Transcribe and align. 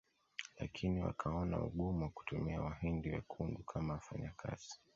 Lakini 0.59 1.01
wakaona 1.01 1.63
ugumu 1.63 2.03
wa 2.03 2.09
kutumia 2.09 2.61
Wahindi 2.61 3.09
wekundu 3.09 3.59
kama 3.63 3.93
wafanyakazi 3.93 4.75